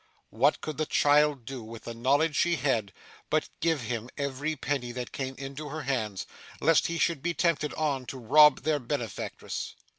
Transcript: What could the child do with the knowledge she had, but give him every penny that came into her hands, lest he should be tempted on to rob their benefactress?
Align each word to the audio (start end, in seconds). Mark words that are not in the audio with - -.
What 0.31 0.61
could 0.61 0.77
the 0.77 0.87
child 0.87 1.45
do 1.45 1.61
with 1.63 1.83
the 1.83 1.93
knowledge 1.93 2.35
she 2.35 2.55
had, 2.55 2.91
but 3.29 3.49
give 3.59 3.81
him 3.81 4.09
every 4.17 4.55
penny 4.55 4.91
that 4.93 5.11
came 5.11 5.35
into 5.35 5.69
her 5.69 5.83
hands, 5.83 6.25
lest 6.59 6.87
he 6.87 6.97
should 6.97 7.21
be 7.21 7.35
tempted 7.35 7.71
on 7.75 8.07
to 8.07 8.17
rob 8.17 8.61
their 8.63 8.79
benefactress? 8.79 9.75